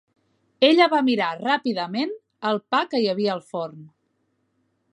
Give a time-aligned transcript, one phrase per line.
[0.67, 2.15] Ella va mirar ràpidament
[2.53, 3.85] el pa que hi havia al forn.